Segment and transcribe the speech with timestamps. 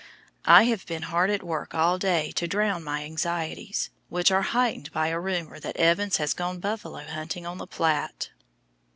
[0.47, 4.91] I have been hard at work all day to drown my anxieties, which are heightened
[4.91, 8.31] by a rumor that Evans has gone buffalo hunting on the Platte!